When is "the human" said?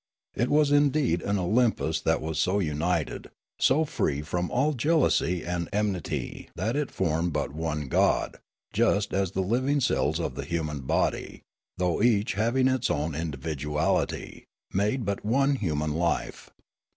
10.33-10.79